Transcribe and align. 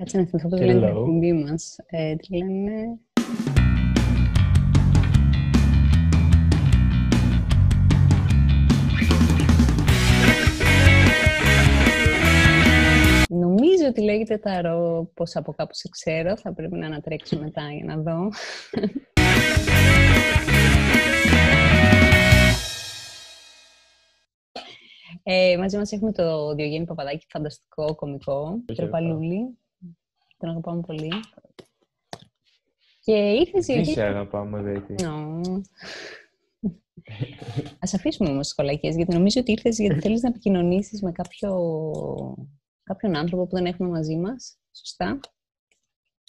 Κάτσε 0.00 0.18
να 0.18 0.26
θυμηθώ 0.26 0.48
πώς 0.48 0.60
λένε 0.60 0.72
την 0.72 0.82
εκπομπή 0.82 1.32
μας. 1.32 1.76
Ε, 1.86 2.16
τι 2.16 2.36
λένε... 2.36 2.98
Νομίζω 13.28 13.86
ότι 13.88 14.00
λέγεται 14.00 14.38
ταρό, 14.38 15.10
πως 15.14 15.36
από 15.36 15.52
κάπου 15.52 15.74
σε 15.74 15.88
ξέρω. 15.88 16.36
Θα 16.36 16.52
πρέπει 16.52 16.76
να 16.76 16.86
ανατρέξω 16.86 17.38
μετά 17.38 17.62
για 17.72 17.84
να 17.84 17.96
δω. 17.96 18.28
Ε, 25.22 25.56
μαζί 25.56 25.76
μας 25.76 25.92
έχουμε 25.92 26.12
το 26.12 26.54
Διογέννη 26.54 26.86
Παπαδάκη, 26.86 27.26
φανταστικό 27.28 27.94
κομικό, 27.94 28.62
τροπαλούλη. 28.74 29.59
Τον 30.40 30.48
αγαπάμε 30.48 30.80
πολύ. 30.80 31.12
Και 33.00 33.12
ήρθες 33.12 33.66
γιατί... 33.66 33.82
Τι 33.82 33.90
σε 33.92 34.02
αγαπάμε, 34.02 34.62
Δέτη. 34.62 34.94
No. 34.98 35.40
Ας 37.78 37.94
αφήσουμε 37.94 38.28
όμως 38.28 38.40
τις 38.40 38.50
σχολακίες, 38.50 38.96
γιατί 38.96 39.14
νομίζω 39.14 39.40
ότι 39.40 39.52
ήρθες 39.52 39.78
γιατί 39.78 40.00
θέλεις 40.04 40.22
να 40.22 40.28
επικοινωνήσεις 40.28 41.02
με 41.02 41.12
κάποιο... 41.12 41.52
κάποιον 42.82 43.16
άνθρωπο 43.16 43.46
που 43.46 43.56
δεν 43.56 43.66
έχουμε 43.66 43.88
μαζί 43.88 44.16
μας. 44.16 44.58
Σωστά. 44.72 45.20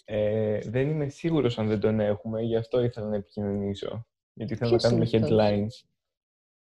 Ε, 0.04 0.58
δεν 0.58 0.90
είμαι 0.90 1.08
σίγουρος 1.08 1.58
αν 1.58 1.68
δεν 1.68 1.80
τον 1.80 2.00
έχουμε, 2.00 2.42
γι' 2.42 2.56
αυτό 2.56 2.82
ήθελα 2.82 3.08
να 3.08 3.16
επικοινωνήσω. 3.16 4.06
Γιατί 4.32 4.54
θέλω 4.54 4.70
να 4.70 4.76
κάνουμε 4.76 5.08
headlines. 5.12 5.86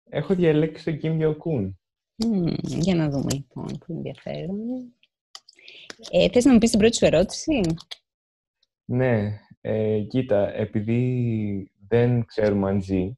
Έχω 0.09 0.35
διαλέξει 0.35 0.84
τον 0.84 0.99
Kim 1.02 1.21
Jong-un. 1.21 1.73
Mm, 2.23 2.54
για 2.63 2.95
να 2.95 3.09
δούμε 3.09 3.34
λοιπόν, 3.34 3.66
που 3.66 3.93
ενδιαφέρον. 3.93 4.93
Ε, 6.12 6.30
θες 6.30 6.46
να 6.46 6.54
μου 6.54 6.58
πεις 6.58 6.70
την 6.70 6.80
πρώτη 6.80 6.96
σου 6.96 7.06
ερώτηση; 7.06 7.62
Ναι, 8.86 9.40
ε, 9.62 10.00
κοίτα, 10.00 10.55
επειδή 10.55 11.71
δεν 11.88 12.26
ξέρουμε 12.26 12.70
αν 12.70 12.82
ζει, 12.82 13.18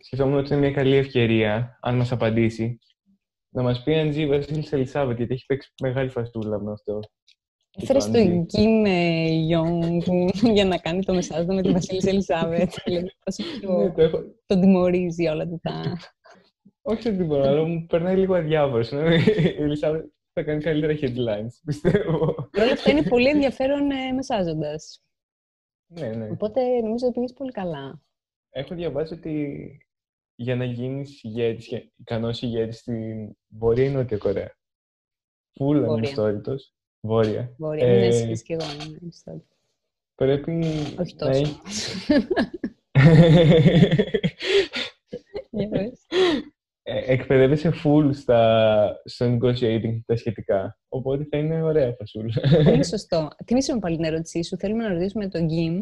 σκεφτόμουν 0.00 0.38
ότι 0.38 0.52
είναι 0.52 0.60
μια 0.60 0.72
καλή 0.72 0.96
ευκαιρία, 0.96 1.78
αν 1.80 1.96
μας 1.96 2.12
απαντήσει, 2.12 2.78
να 3.48 3.62
μας 3.62 3.82
πει 3.82 3.94
αν 3.94 4.12
ζει 4.12 4.22
η 4.22 4.26
Βασίλισσα 4.26 4.76
Ελισάβετ, 4.76 5.16
γιατί 5.16 5.34
έχει 5.34 5.46
παίξει 5.46 5.72
μεγάλη 5.82 6.08
φαστούλα 6.08 6.60
με 6.60 6.72
αυτό. 6.72 7.00
Έφερες 7.80 8.10
τον 8.10 8.46
Κιμ 8.46 8.84
Ιόγκ 9.48 10.02
για 10.54 10.64
να 10.64 10.78
κάνει 10.78 11.04
το 11.04 11.14
μεσάζο 11.14 11.46
με 11.46 11.62
τη 11.62 11.72
Βασίλισσα 11.72 12.10
Ελισάβετ. 12.10 12.72
Ναι, 13.96 14.10
τον 14.46 14.60
τιμωρίζει 14.60 15.26
όλα 15.26 15.48
τα... 15.62 15.98
Όχι 16.82 17.08
ότι 17.08 17.22
μπορώ, 17.22 17.42
αλλά 17.42 17.64
μου 17.64 17.86
περνάει 17.86 18.16
λίγο 18.16 18.34
αδιάβρος. 18.34 18.90
Η 18.90 18.96
Ελισάβετ 19.62 20.04
θα 20.32 20.42
κάνει 20.42 20.62
καλύτερα 20.62 20.94
headlines, 21.00 21.60
πιστεύω. 21.66 22.50
Όλα 22.58 22.72
αυτά 22.72 22.90
είναι 22.90 23.02
πολύ 23.02 23.28
ενδιαφέρον 23.28 23.90
ε, 23.90 24.12
μεσάζοντας. 24.12 25.02
Ναι, 25.86 26.08
ναι. 26.08 26.30
Οπότε 26.30 26.80
νομίζω 26.80 27.06
ότι 27.06 27.14
πήγες 27.14 27.32
πολύ 27.32 27.52
καλά. 27.52 28.02
Έχω 28.50 28.74
διαβάσει 28.74 29.14
ότι 29.14 29.66
για 30.34 30.56
να 30.56 30.64
γίνεις 30.64 31.22
ηγέτης, 31.22 31.70
ικανός 31.96 32.42
ηγέτης 32.42 32.78
στην 32.78 33.36
Βόρεια 33.48 33.84
ή 33.84 33.90
Νότια 33.90 34.16
Κορέα. 34.18 34.56
Πούλα 35.52 35.86
είναι 35.86 36.06
ιστόρητο. 36.06 36.54
Βόρεια. 37.00 37.54
Βόρεια, 37.58 37.86
ε, 37.86 38.06
είναι 38.06 38.36
και 38.36 38.54
εγώ 38.54 38.64
είμαι 38.72 39.42
Πρέπει. 40.14 40.64
Όχι 40.98 41.16
τόσο. 41.16 41.60
Ε, 45.50 45.68
εκπαιδεύεσαι 47.06 47.72
full 47.84 48.10
στα, 48.12 49.02
στο 49.04 49.26
negotiating 49.26 50.00
τα 50.06 50.16
σχετικά. 50.16 50.78
Οπότε 50.88 51.26
θα 51.30 51.38
είναι 51.38 51.62
ωραία 51.62 51.94
φασούλα. 51.98 52.32
Πολύ 52.64 52.84
σωστό. 52.94 53.28
Θυμήσαμε 53.46 53.80
πάλι 53.80 53.96
την 53.96 54.04
ερώτησή 54.04 54.42
σου. 54.42 54.56
Θέλουμε 54.56 54.82
να 54.82 54.92
ρωτήσουμε 54.92 55.28
τον 55.28 55.44
Γκίμ. 55.44 55.80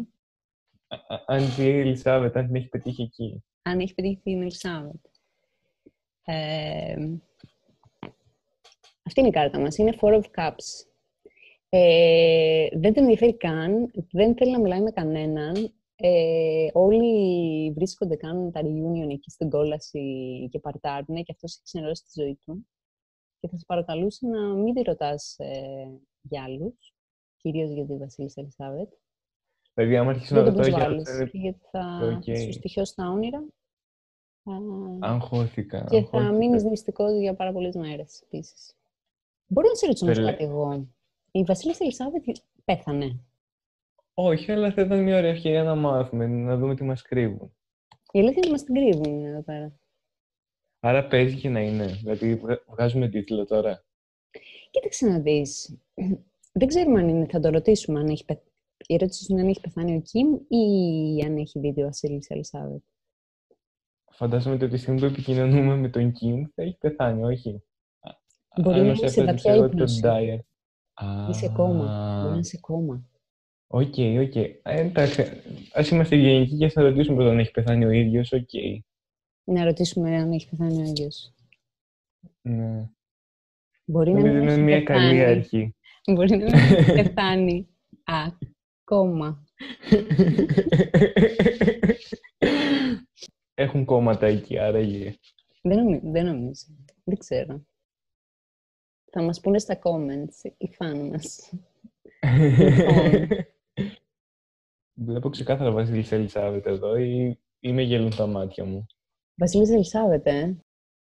Αν 1.25 1.39
ζει 1.39 1.65
η 1.65 1.79
Ελισάβετ, 1.79 2.37
αν 2.37 2.45
την 2.45 2.55
έχει 2.55 2.67
πετύχει 2.67 3.01
εκεί. 3.01 3.43
Αν 3.61 3.79
έχει 3.79 3.93
πετύχει 3.93 4.19
την 4.23 4.41
Ελισάβετ. 4.41 5.05
Ε, 6.25 6.95
αυτή 9.03 9.19
είναι 9.19 9.29
η 9.29 9.31
κάρτα 9.31 9.59
μας. 9.59 9.77
Είναι 9.77 9.93
Four 10.01 10.13
of 10.13 10.23
Cups. 10.37 10.85
Ε, 11.69 12.67
δεν 12.71 12.93
τον 12.93 13.03
ενδιαφέρει 13.03 13.37
καν. 13.37 13.91
Δεν 14.11 14.35
θέλει 14.35 14.51
να 14.51 14.59
μιλάει 14.59 14.81
με 14.81 14.91
κανέναν. 14.91 15.73
Ε, 16.01 16.69
όλοι 16.73 17.71
βρίσκονται, 17.71 18.15
κάνουν 18.15 18.51
τα 18.51 18.61
reunion 18.63 19.09
εκεί 19.09 19.29
στην 19.29 19.49
κόλαση 19.49 20.47
και 20.51 20.59
παρτάρουν 20.59 21.23
και 21.23 21.31
αυτός 21.31 21.53
έχει 21.53 21.63
ξενερώσει 21.63 22.03
τη 22.03 22.21
ζωή 22.21 22.39
του. 22.45 22.67
Και 23.39 23.47
θα 23.47 23.57
σε 23.57 23.63
παρακαλούσε 23.67 24.27
να 24.27 24.53
μην 24.53 24.73
τη 24.73 24.81
ρωτάς 24.81 25.35
ε, 25.37 25.99
για 26.21 26.43
άλλους, 26.43 26.93
κυρίως 27.37 27.71
για 27.71 27.85
τη 27.85 27.97
Βασίλισσα 27.97 28.41
Ελισάβετ. 28.41 28.89
Δηλαδή, 29.73 29.97
άμα 29.97 30.09
αρχίσει 30.09 30.33
να 30.33 30.43
ρωτάω 30.43 30.67
για 30.67 30.83
άλλους... 30.83 31.09
Γιατί 31.31 31.59
θα 31.71 32.19
okay. 32.25 32.37
σου 32.37 32.51
στοιχειώσει 32.51 32.95
τα 32.95 33.09
όνειρα. 33.09 33.45
Αγχώθηκα. 34.99 35.83
Και 35.89 36.03
θα 36.03 36.31
μείνεις 36.31 36.63
μυστικός 36.63 37.19
για 37.19 37.35
πάρα 37.35 37.51
πολλές 37.51 37.75
μέρες 37.75 38.21
επίσης. 38.21 38.75
Μπορώ 39.47 39.67
να 39.67 39.75
σε 39.75 39.85
ρωτήσω 39.85 40.25
κάτι 40.25 40.43
εγώ. 40.43 40.87
Η 41.31 41.43
Βασίλισσα 41.43 41.83
Ελισάβετ 41.83 42.23
πέθανε. 42.65 43.19
Όχι, 44.13 44.51
αλλά 44.51 44.71
θα 44.71 44.81
ήταν 44.81 45.03
μια 45.03 45.17
ωραία 45.17 45.31
ευκαιρία 45.31 45.63
να 45.63 45.75
μάθουμε, 45.75 46.27
να 46.27 46.57
δούμε 46.57 46.75
τι 46.75 46.83
μας 46.83 47.01
κρύβουν. 47.01 47.55
Η 48.11 48.19
αλήθεια 48.19 48.37
είναι 48.37 48.39
ότι 48.39 48.51
μας 48.51 48.63
την 48.63 48.75
κρύβουν 48.75 49.25
εδώ 49.25 49.41
πέρα. 49.41 49.79
Άρα 50.79 51.07
παίζει 51.07 51.35
και 51.35 51.49
να 51.49 51.59
είναι. 51.59 51.85
Δηλαδή, 51.85 52.41
βγάζουμε 52.67 53.09
τίτλο 53.09 53.45
τώρα. 53.45 53.85
Κοίταξε 54.71 55.07
να 55.07 55.19
δεις. 55.19 55.77
Δεν 56.51 56.67
ξέρουμε 56.67 56.99
αν 56.99 57.07
είναι, 57.07 57.25
θα 57.25 57.39
το 57.39 57.49
ρωτήσουμε 57.49 57.99
αν 57.99 58.07
έχει 58.07 58.25
πεθάνει. 58.25 58.45
Η 58.87 58.93
ερώτηση 58.93 59.25
είναι 59.29 59.41
αν 59.41 59.47
έχει 59.47 59.61
πεθάνει 59.61 59.95
ο 59.95 60.01
Κιμ 60.01 60.33
ή 60.47 61.23
αν 61.25 61.37
έχει 61.37 61.59
δει 61.59 61.73
τη 61.73 61.83
Βασίλισσα 61.83 62.33
Ελισάβετ. 62.33 62.81
Φαντάζομαι 64.11 64.55
ότι 64.55 64.67
τη 64.67 64.77
στιγμή 64.77 64.99
που 64.99 65.05
επικοινωνούμε 65.05 65.75
με 65.75 65.89
τον 65.89 66.11
Κιμ 66.11 66.45
θα 66.55 66.61
έχει 66.61 66.77
πεθάνει, 66.77 67.23
όχι; 67.23 67.63
Μπορεί 68.61 68.81
να 68.81 68.85
είναι 68.85 69.07
σε 69.07 69.23
βαθιά 69.23 69.55
ύπνωση. 69.55 70.01
Ή 71.29 71.36
σε 71.36 71.49
κώμα. 71.49 72.19
Μπορεί 72.21 72.33
να 72.33 72.39
είναι 72.39 72.53
σε 72.53 72.59
κώμα. 72.59 73.09
OK, 73.73 73.95
OK. 74.19 74.35
Ε, 74.35 74.59
εντάξει, 74.63 75.23
ας 75.73 75.89
είμαστε 75.89 76.15
ευγενικοί 76.15 76.57
και 76.57 76.69
θα 76.69 76.81
ρωτήσουμε 76.81 77.15
πρώτα 77.15 77.31
αν 77.31 77.39
έχει 77.39 77.51
πεθάνει 77.51 77.85
ο 77.85 77.89
ίδιος, 77.89 78.31
οκ. 78.31 78.49
Να 79.43 79.63
ρωτήσουμε 79.63 80.15
αν 80.15 80.31
έχει 80.31 80.49
πεθάνει 80.49 80.81
ο 80.81 80.83
ίδιος. 80.83 81.33
Ναι. 82.41 82.89
Μπορεί 83.85 84.11
να 84.11 84.29
είναι 84.29 84.57
μια 84.57 84.83
καλή 84.83 85.23
αρχή. 85.23 85.75
Μπορεί 86.11 86.29
να 86.29 86.37
μην 86.37 86.85
πεθάνει 87.03 87.67
ακόμα. 88.03 89.45
Έχουν 93.53 93.85
κόμματα 93.85 94.25
εκεί, 94.25 94.57
άραγε. 94.57 95.15
Δεν, 95.61 95.77
νομι... 95.77 96.01
δεν 96.03 96.25
νομίζω. 96.25 96.65
Δεν 97.03 97.17
ξέρω. 97.17 97.65
Θα 99.11 99.21
μας 99.21 99.39
πούνε 99.39 99.59
στα 99.59 99.79
comments 99.83 100.51
οι 100.57 100.67
φαν 100.73 101.07
μας. 101.07 101.53
Λοιπόν, 102.47 103.27
Βλέπω 104.93 105.29
ξεκάθαρα 105.29 105.71
Βασίλη 105.71 106.05
Ελισάβετ 106.09 106.65
εδώ 106.65 106.97
ή, 106.97 107.39
ή 107.59 107.71
με 107.71 107.81
γελούν 107.81 108.15
τα 108.15 108.27
μάτια 108.27 108.65
μου. 108.65 108.85
Βασίλη 109.35 109.73
Ελισάβετ, 109.73 110.27
ε. 110.27 110.57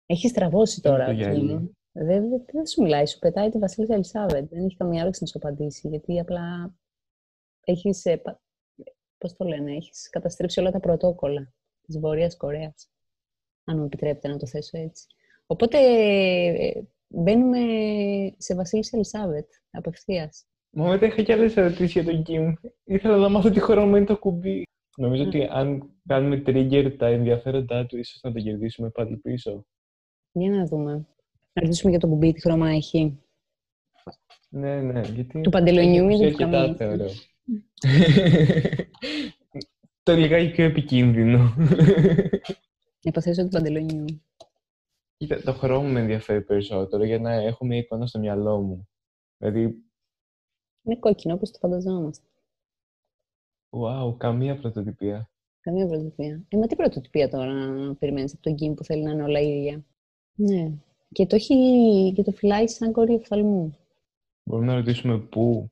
Έχεις 0.06 0.32
τραβώσει 0.32 0.80
τώρα. 0.80 1.14
Δεν, 1.14 1.74
δεν, 1.92 2.44
δεν 2.52 2.66
σου 2.66 2.82
μιλάει, 2.82 3.06
σου 3.06 3.18
πετάει 3.18 3.48
τη 3.48 3.58
Βασίλη 3.58 3.86
Ελισάβετ. 3.90 4.48
Δεν 4.48 4.64
έχει 4.64 4.76
καμία 4.76 5.02
όρεξη 5.02 5.22
να 5.22 5.26
σου 5.26 5.38
απαντήσει, 5.38 5.88
γιατί 5.88 6.20
απλά 6.20 6.74
έχεις. 7.64 8.04
Ε, 8.04 8.22
Πώς 9.18 9.32
το 9.36 9.44
λένε, 9.44 9.72
έχεις 9.72 10.08
καταστρέψει 10.08 10.60
όλα 10.60 10.70
τα 10.70 10.80
πρωτόκολλα 10.80 11.52
της 11.82 11.98
Βόρειας 11.98 12.36
Κορέας. 12.36 12.90
Αν 13.64 13.78
μου 13.78 13.84
επιτρέπετε 13.84 14.28
να 14.28 14.36
το 14.36 14.46
θέσω 14.46 14.78
έτσι. 14.78 15.06
Οπότε 15.46 15.78
ε, 15.78 16.82
μπαίνουμε 17.08 17.60
σε 18.36 18.54
Βασίλη 18.54 18.88
Ελισάβετ 18.90 19.48
απευθείας. 19.70 20.46
Μα 20.76 20.88
μετά 20.88 21.06
είχα 21.06 21.22
και 21.22 21.32
άλλες 21.32 21.56
ερωτήσεις 21.56 21.92
για 21.92 22.04
τον 22.04 22.22
Κιμ. 22.22 22.54
Ήθελα 22.84 23.16
να 23.16 23.28
μάθω 23.28 23.50
τι 23.50 23.60
χρώμα 23.60 23.96
είναι 23.96 24.06
το 24.06 24.18
κουμπί. 24.18 24.62
Νομίζω 24.96 25.24
ότι 25.24 25.48
αν 25.50 25.90
κάνουμε 26.06 26.42
trigger 26.46 26.94
τα 26.98 27.06
ενδιαφέροντά 27.06 27.86
του, 27.86 27.96
ίσως 27.96 28.20
να 28.22 28.32
το 28.32 28.40
κερδίσουμε 28.40 28.90
πάλι 28.90 29.16
πίσω. 29.16 29.66
Για 30.32 30.50
να 30.50 30.66
δούμε. 30.66 30.92
Να 31.52 31.62
ρωτήσουμε 31.62 31.90
για 31.90 32.00
το 32.00 32.06
κουμπί 32.06 32.32
τι 32.32 32.40
χρώμα 32.40 32.70
έχει. 32.70 33.18
Ναι, 34.48 34.80
ναι. 34.80 35.00
Γιατί... 35.00 35.40
Του 35.40 35.50
παντελονιού 35.50 36.08
ή 36.08 36.30
του 36.30 36.36
καμία. 36.36 36.74
θεωρώ. 36.74 37.06
το 40.02 40.14
λιγάκι 40.14 40.50
πιο 40.50 40.64
επικίνδυνο. 40.64 41.54
Υποθέσω 43.00 43.42
του 43.42 43.48
παντελονιού. 43.48 44.04
Κοίτα, 45.16 45.42
το 45.42 45.52
χρώμα 45.52 45.88
με 45.88 46.00
ενδιαφέρει 46.00 46.42
περισσότερο 46.42 47.04
για 47.04 47.18
να 47.18 47.32
έχω 47.32 47.64
μια 47.64 47.78
εικόνα 47.78 48.06
στο 48.06 48.18
μυαλό 48.18 48.60
μου. 48.60 48.88
Δηλαδή, 49.38 49.84
είναι 50.84 50.96
κόκκινο, 50.98 51.34
όπως 51.34 51.50
το 51.50 51.58
φανταζόμαστε. 51.58 52.26
Wow, 53.70 54.16
καμία 54.16 54.56
πρωτοτυπία. 54.56 55.30
Καμία 55.60 55.86
πρωτοτυπία. 55.86 56.44
Ε, 56.48 56.56
μα 56.56 56.66
τι 56.66 56.76
πρωτοτυπία 56.76 57.28
τώρα 57.28 57.52
να 57.52 57.94
περιμένεις 57.94 58.32
από 58.32 58.42
τον 58.42 58.54
Κιμ 58.54 58.74
που 58.74 58.84
θέλει 58.84 59.02
να 59.02 59.10
είναι 59.10 59.22
όλα 59.22 59.40
ίδια. 59.40 59.84
Ναι. 60.34 60.72
Και 61.12 61.26
το, 61.26 61.36
έχει, 61.36 62.12
και 62.14 62.22
το 62.22 62.32
φυλάει 62.32 62.68
σαν 62.68 62.92
κορί 62.92 63.14
οφθαλμού. 63.14 63.76
Μπορούμε 64.44 64.66
να 64.66 64.74
ρωτήσουμε 64.74 65.18
πού. 65.18 65.70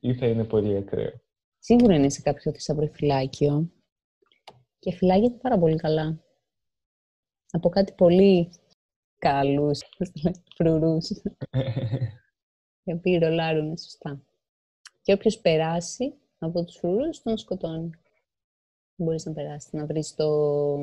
ή 0.00 0.14
θα 0.14 0.26
είναι 0.26 0.44
πολύ 0.44 0.76
ακραίο. 0.76 1.20
Σίγουρα 1.58 1.94
είναι 1.94 2.10
σε 2.10 2.22
κάποιο 2.22 2.52
φυλάκιο 2.92 3.70
και 4.78 4.92
φυλάγεται 4.92 5.38
πάρα 5.42 5.58
πολύ 5.58 5.76
καλά. 5.76 6.22
Από 7.50 7.68
κάτι 7.68 7.92
πολύ 7.92 8.50
καλούς, 9.18 9.80
φρουρούς, 10.56 11.10
οι 12.88 12.92
οποίοι 12.92 13.18
ρολάρουν 13.18 13.76
σωστά. 13.76 14.20
Και 15.02 15.12
όποιος 15.12 15.38
περάσει 15.38 16.14
από 16.38 16.64
τους 16.64 16.76
φρουρούς, 16.76 17.22
τον 17.22 17.38
σκοτώνει. 17.38 17.90
Μπορείς 18.96 19.24
να 19.24 19.32
περάσεις, 19.32 19.72
να 19.72 19.86
βρεις 19.86 20.14
το, 20.14 20.76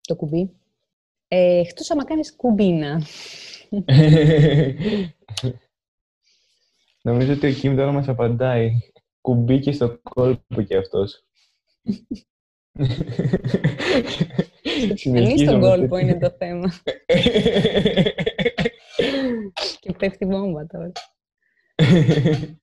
το 0.00 0.16
κουμπί. 0.16 0.50
Ε, 1.28 1.58
εκτός 1.58 1.90
άμα 1.90 2.04
κάνεις 2.04 2.36
κουμπίνα. 2.36 3.02
Νομίζω 7.02 7.32
ότι 7.32 7.46
ο 7.46 7.52
Κιμ 7.52 7.76
τώρα 7.76 7.92
μας 7.92 8.08
απαντάει. 8.08 8.70
Κουμπί 9.20 9.60
και 9.60 9.72
στο 9.72 9.98
κόλπο 10.02 10.62
κι 10.62 10.76
αυτός. 10.76 11.24
Συνεχίζει 14.94 15.44
στον 15.44 15.60
κόλπο 15.60 15.96
είναι 15.96 16.18
το 16.18 16.34
θέμα. 16.38 16.72
και 19.80 19.92
πέφτει 19.92 20.26
βόμβα 20.26 20.66
τώρα. 20.66 20.92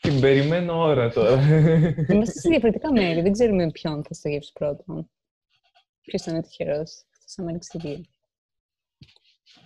Την 0.00 0.20
περιμένω 0.20 0.82
ώρα 0.82 1.10
τώρα. 1.10 1.42
Είμαστε 2.08 2.40
σε 2.40 2.48
διαφορετικά 2.48 2.92
μέρη. 2.92 3.20
Δεν 3.20 3.32
ξέρουμε 3.32 3.70
ποιον 3.70 4.04
θα 4.04 4.14
στογεύσει 4.14 4.52
πρώτον. 4.52 5.10
Ποιος 6.00 6.22
θα 6.22 6.30
είναι 6.30 6.42
τυχερός. 6.42 7.04
Αυτός 7.12 7.34
θα 7.34 7.42
με 7.42 7.58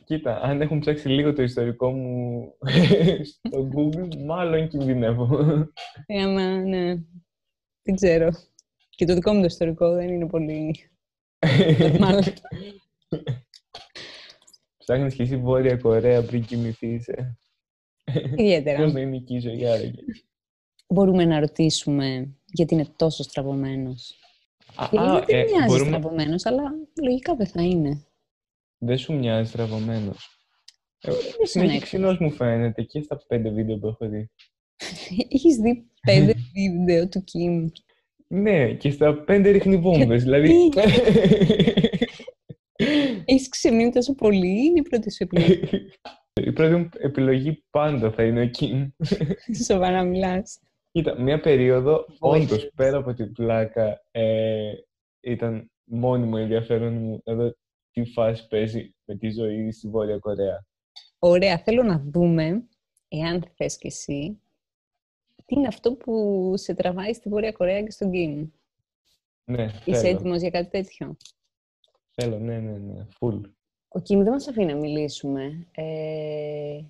Κοίτα, 0.05 0.41
αν 0.41 0.61
έχουν 0.61 0.79
ψάξει 0.79 1.09
λίγο 1.09 1.33
το 1.33 1.43
ιστορικό 1.43 1.91
μου 1.91 2.53
στο 3.31 3.69
Google, 3.75 4.17
μάλλον 4.25 4.69
κινδυνεύω. 4.69 5.29
Ε, 6.07 6.23
άμα, 6.23 6.43
ναι. 6.43 6.95
Δεν 7.83 7.95
ξέρω. 7.95 8.29
Και 8.91 9.05
το 9.05 9.15
δικό 9.15 9.33
μου 9.33 9.41
το 9.41 9.47
ιστορικό 9.47 9.95
δεν 9.95 10.09
είναι 10.09 10.27
πολύ 10.27 10.91
normal. 11.81 12.23
Ψάχνεις 14.87 15.15
και 15.15 15.23
εσύ 15.23 15.37
Βόρεια 15.37 15.77
Κορέα 15.77 16.23
πριν 16.25 16.45
κοιμηθείς, 16.45 17.09
ε. 17.09 17.39
Ιδιαίτερα. 18.37 18.83
Πώς 18.83 18.93
να 18.93 19.01
είναι 19.01 19.17
εκεί 19.17 19.35
η 19.35 19.39
ζωή, 19.39 19.67
άραγε. 19.67 20.03
Μπορούμε 20.89 21.25
να 21.25 21.41
ρωτήσουμε 21.41 22.37
γιατί 22.47 22.75
είναι 22.75 22.87
τόσο 22.97 23.23
στραβωμένος. 23.23 24.15
Α, 24.75 24.89
γιατί 24.91 25.33
δεν 25.33 25.39
ε, 25.39 25.45
μοιάζει 25.45 25.67
μπορούμε... 25.67 25.89
στραβωμένος, 25.89 26.47
αλλά 26.47 26.63
λογικά 27.03 27.35
δεν 27.35 27.47
θα 27.47 27.63
είναι. 27.63 28.07
Δεν 28.79 28.99
σου 28.99 29.13
μοιάζει 29.13 29.49
στραβωμένος. 29.49 30.49
Ε, 31.01 31.13
συνέχεια 31.43 31.81
ξινός 31.81 32.19
μου 32.19 32.31
φαίνεται 32.31 32.83
και 32.83 33.01
στα 33.03 33.25
πέντε 33.27 33.51
βίντεο 33.51 33.79
που 33.79 33.87
έχω 33.87 34.09
δει. 34.09 34.31
Έχεις 35.35 35.57
δει 35.57 35.91
πέντε 36.01 36.35
βίντεο 36.53 37.09
του 37.09 37.25
Κιμ; 37.25 37.69
Ναι, 38.27 38.75
και 38.75 38.91
στα 38.91 39.15
πέντε 39.15 39.51
ρίχνει 39.51 39.77
βόμβες, 39.77 40.23
δηλαδή... 40.23 40.53
Έχεις 43.25 43.49
ξεμείνει 43.49 43.93
τόσο 43.93 44.15
πολύ 44.15 44.47
ή 44.49 44.65
είναι 44.65 44.79
η 44.79 44.83
πρώτη 44.83 45.13
σου 45.13 45.23
επιλογή. 45.23 45.91
Η 46.41 46.53
πρώτη 46.53 46.75
μου 46.75 46.89
επιλογή 46.99 47.65
πάντα 47.71 48.11
θα 48.11 48.25
είναι 48.25 48.41
ο 48.41 48.47
Κιμ. 48.47 48.89
Σοβαρά 49.65 50.03
μιλάς. 50.03 50.61
Κοίτα, 50.93 51.21
μια 51.21 51.41
περίοδο, 51.41 52.07
όντως, 52.19 52.71
πέρα 52.75 52.99
από 52.99 53.15
την 53.15 53.33
πλάκα, 53.33 54.01
ε, 54.11 54.73
ήταν 55.21 55.71
μόνιμο 55.85 56.37
ενδιαφέρον 56.39 56.93
μου 56.93 57.21
να 57.25 57.35
δω 57.35 57.55
τι 57.91 58.05
φάση 58.05 58.47
παίζει 58.49 58.95
με 59.05 59.17
τη 59.17 59.31
ζωή 59.31 59.71
στη 59.73 59.89
Βόρεια 59.89 60.19
Κορέα. 60.19 60.67
Ωραία, 61.19 61.59
θέλω 61.59 61.83
να 61.83 62.03
δούμε, 62.07 62.65
εάν 63.09 63.45
θες 63.57 63.77
κι 63.79 63.87
εσύ, 63.87 64.41
τι 65.45 65.55
είναι 65.55 65.67
αυτό 65.67 65.93
που 65.93 66.53
σε 66.57 66.75
τραβάει 66.75 67.13
στη 67.13 67.29
Βόρεια 67.29 67.53
Κορέα 67.53 67.83
και 67.83 67.91
στον 67.91 68.11
Κιμ. 68.11 68.49
Ναι, 69.45 69.65
Είσαι 69.85 70.01
θέλω. 70.01 70.17
έτοιμος 70.17 70.41
για 70.41 70.51
κάτι 70.51 70.71
τέτοιο; 70.71 71.17
Θέλω, 72.23 72.39
ναι, 72.39 72.59
ναι, 72.59 72.79
ναι, 72.79 73.07
full. 73.21 73.41
Ο 73.89 74.01
Κιμ 74.01 74.23
δεν 74.23 74.33
μας 74.33 74.49
αφήνει 74.49 74.73
να 74.73 74.79
μιλήσουμε. 74.79 75.67
Ε, 75.75 76.81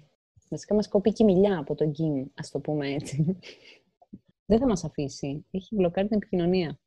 βασικά 0.48 0.74
μας 0.74 0.88
κόπει 0.88 1.12
και 1.12 1.24
μιλιά 1.24 1.58
από 1.58 1.74
τον 1.74 1.92
Κιμ, 1.92 2.24
ας 2.34 2.50
το 2.50 2.60
πούμε 2.60 2.88
έτσι. 2.88 3.38
δεν 4.46 4.58
θα 4.58 4.66
μας 4.66 4.84
αφήσει. 4.84 5.46
Έχει 5.50 5.74
μπλοκάρει 5.74 6.08
την 6.08 6.16
επικοινωνία. 6.16 6.78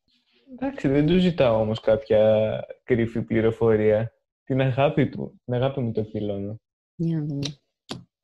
Εντάξει, 0.52 0.88
δεν 0.88 1.08
του 1.08 1.18
ζητάω 1.18 1.60
όμως 1.62 1.80
κάποια 1.80 2.64
κρυφή 2.84 3.22
πληροφορία. 3.22 4.14
Την 4.44 4.62
αγάπη 4.62 5.10
του, 5.10 5.42
την 5.46 5.54
αγάπη 5.54 5.80
μου 5.80 5.92
το 5.92 6.00
εκδηλώνω. 6.00 6.60
Για 6.96 7.18
να 7.18 7.26
δούμε. 7.26 7.48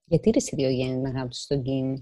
Γιατί 0.05 0.29
ρε 0.29 0.39
Διογέννη 0.55 0.95
την 0.95 1.05
αγάπη 1.05 1.29
του 1.29 1.39
στον 1.39 1.61
Κιμ; 1.61 1.93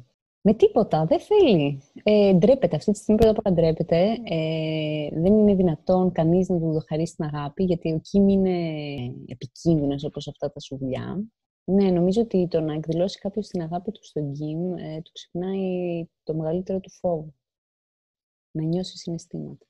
Με 0.46 0.54
τίποτα, 0.54 1.06
δεν 1.06 1.20
θέλει. 1.20 1.82
Ε, 2.04 2.34
ντρέπεται. 2.34 2.76
Αυτή 2.76 2.92
τη 2.92 2.98
στιγμή 2.98 3.20
πρώτα 3.20 3.40
απ' 3.40 3.46
όλα 3.46 3.56
ντρέπεται. 3.56 4.18
Ε, 4.24 5.10
δεν 5.12 5.38
είναι 5.38 5.56
δυνατόν 5.56 6.12
κανείς 6.12 6.50
να 6.50 6.60
του 6.60 6.84
χαρίσει 6.88 7.16
την 7.16 7.26
αγάπη, 7.26 7.64
γιατί 7.64 7.94
ο 7.94 8.00
Κιμ 8.00 8.28
είναι 8.28 8.56
επικίνδυνος 9.28 10.04
όπως 10.04 10.28
αυτά 10.28 10.52
τα 10.52 10.60
σουβλιά. 10.60 11.24
Ναι, 11.64 11.92
νομίζω 11.92 12.22
ότι 12.22 12.48
το 12.48 12.62
να 12.62 12.74
εκδηλώσει 12.74 13.20
κάποιος 13.20 13.48
την 13.48 13.62
αγάπη 13.62 13.92
του 13.92 14.04
στον 14.04 14.34
Κιμ 14.34 14.74
ε, 14.74 15.02
του 15.02 15.12
ξυπνάει 15.14 16.04
το 16.24 16.36
μεγαλύτερο 16.36 16.80
του 16.80 16.92
φόβο. 16.92 17.34
Να 18.52 18.64
νιώσει 18.64 18.98
συναισθήματα. 18.98 19.66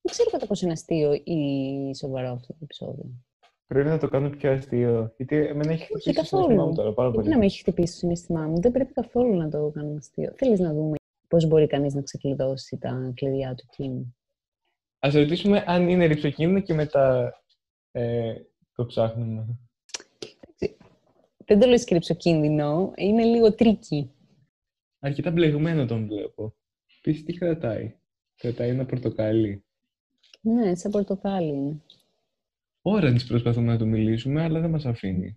Δεν 0.00 0.12
ξέρω 0.12 0.30
κατά 0.30 0.46
πόσο 0.46 0.64
είναι 0.64 0.72
αστείο 0.72 1.12
ή 1.12 1.94
σοβαρό 1.94 2.32
αυτό 2.32 2.46
το 2.52 2.58
επεισόδιο. 2.62 3.24
Πρέπει 3.66 3.88
να 3.88 3.98
το 3.98 4.08
κάνω 4.08 4.30
πιο 4.30 4.52
αστείο. 4.52 5.14
Γιατί 5.16 5.36
εμένα 5.36 5.72
έχει 5.72 5.84
χτυπήσει 5.84 6.12
το 6.12 6.24
συνέστημά 6.24 6.66
μου 6.66 6.74
τώρα 6.74 6.92
πάρα 6.92 7.10
πολύ. 7.10 7.22
Γιατί 7.22 7.34
να 7.34 7.38
με 7.38 7.44
έχει 7.44 7.58
χτυπήσει 7.58 7.92
το 7.92 7.98
συναίσθημά 7.98 8.40
μου. 8.40 8.60
Δεν 8.60 8.72
πρέπει 8.72 8.92
καθόλου 8.92 9.36
να 9.36 9.48
το 9.48 9.70
κάνω 9.74 9.94
αστείο. 9.96 10.32
Θέλεις 10.36 10.60
να 10.60 10.72
δούμε 10.72 10.96
πώς 11.28 11.46
μπορεί 11.46 11.66
κανείς 11.66 11.94
να 11.94 12.02
ξεκλειδώσει 12.02 12.78
τα 12.78 13.12
κλειδιά 13.14 13.54
του 13.54 13.64
κίνου. 13.76 14.16
Α 14.98 15.10
ρωτήσουμε 15.12 15.64
αν 15.66 15.88
είναι 15.88 16.04
ριψοκίνδυνο 16.06 16.60
και 16.60 16.74
μετά 16.74 17.34
ε, 17.92 18.34
το 18.74 18.86
ψάχνουμε. 18.86 19.58
Δεν 21.46 21.60
το 21.60 21.66
λες 21.66 21.84
και 21.84 21.94
ριψοκίνδυνο. 21.94 22.92
Είναι 22.96 23.24
λίγο 23.24 23.54
tricky. 23.54 24.10
Αρκετά 24.98 25.30
μπλεγμένο 25.30 25.86
τον 25.86 26.06
βλέπω. 26.06 26.54
Πεις 27.00 27.24
τι 27.24 27.32
κρατάει. 27.32 27.94
Κρατάει 28.36 28.68
ένα 28.68 28.84
πορτοκάλι. 28.86 29.64
Ναι, 30.40 30.74
σαν 30.74 30.90
πορτοκάλι 30.90 31.48
είναι. 31.48 31.82
Ώρες 32.86 33.24
προσπαθούμε 33.24 33.72
να 33.72 33.78
του 33.78 33.86
μιλήσουμε, 33.86 34.42
αλλά 34.42 34.60
δεν 34.60 34.70
μας 34.70 34.86
αφήνει. 34.86 35.34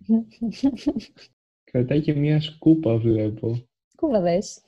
Κρατάει 1.70 2.00
και 2.00 2.14
μία 2.14 2.40
σκούπα, 2.40 2.96
βλέπω. 2.96 3.68
Σκούπα, 3.86 4.20
δες. 4.20 4.60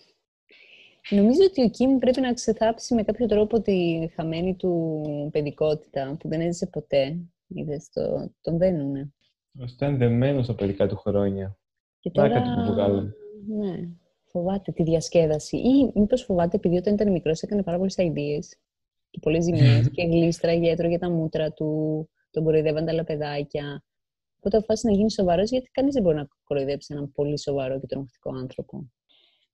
Νομίζω 1.11 1.40
ότι 1.45 1.62
ο 1.62 1.69
Κιμ 1.69 1.99
πρέπει 1.99 2.21
να 2.21 2.33
ξεθάψει 2.33 2.95
με 2.95 3.02
κάποιο 3.02 3.26
τρόπο 3.26 3.61
τη 3.61 4.09
χαμένη 4.14 4.54
του 4.54 5.02
παιδικότητα 5.33 6.16
που 6.19 6.28
δεν 6.28 6.40
έζησε 6.40 6.66
ποτέ. 6.66 7.19
Είδες, 7.47 7.90
το, 7.93 8.33
τον 8.40 8.59
δένουνε. 8.59 9.12
Ήταν 9.75 9.97
δεμένος 9.97 10.45
στα 10.45 10.54
παιδικά 10.54 10.87
του 10.88 10.97
χρόνια. 10.97 11.59
Και 12.00 12.11
τώρα... 12.11 12.28
κάτι 12.28 12.49
που 12.49 12.73
βγάλαμε. 12.73 13.14
Ναι, 13.47 13.88
φοβάται 14.25 14.73
τη 14.73 14.83
διασκέδαση. 14.83 15.57
Ή 15.57 15.93
μήπως 15.95 16.23
φοβάται 16.23 16.57
επειδή 16.57 16.76
όταν 16.76 16.95
ήταν 16.95 17.12
μικρός 17.12 17.43
έκανε 17.43 17.62
πάρα 17.62 17.76
πολλές 17.76 17.99
αειδίε 17.99 18.38
και 19.11 19.19
πολλές 19.21 19.45
ζημιές 19.45 19.90
και 19.95 20.02
γλίστραγε, 20.02 20.71
έτρωγε 20.71 20.99
τα 20.99 21.11
μούτρα 21.11 21.52
του 21.52 22.09
τον 22.30 22.44
κοροϊδεύαν 22.44 22.84
τα 22.84 22.90
άλλα 22.90 23.04
παιδάκια. 23.04 23.84
Οπότε 24.37 24.56
αποφάσισε 24.56 24.88
να 24.88 24.94
γίνει 24.94 25.10
σοβαρός, 25.10 25.50
γιατί 25.50 25.70
κανείς 25.70 25.94
δεν 25.94 26.02
μπορεί 26.02 26.16
να 26.16 26.28
κοροϊδέψει 26.44 26.92
έναν 26.94 27.12
πολύ 27.12 27.38
σοβαρό 27.38 27.80
και 27.80 27.87
τρομακτικό 27.87 28.30
άνθρωπο. 28.34 28.90